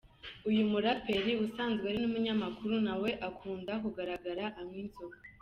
[0.49, 5.17] Uyu muraperi usanzwe ari n’umunyamakuru, nawe akunda kugaragara anywa inzoga.